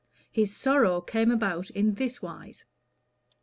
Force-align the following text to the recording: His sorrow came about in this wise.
His 0.31 0.57
sorrow 0.57 0.99
came 0.99 1.29
about 1.29 1.69
in 1.69 1.93
this 1.93 2.23
wise. 2.23 2.65